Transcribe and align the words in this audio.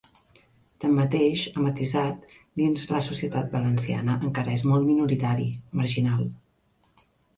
Tanmateix, 0.83 1.43
ha 1.59 1.65
matisat, 1.65 2.33
dins 2.61 2.87
la 2.93 3.03
societat 3.09 3.53
valenciana 3.59 4.17
encara 4.29 4.57
és 4.61 4.65
molt 4.73 4.89
minoritari, 4.89 5.47
marginal. 5.83 6.25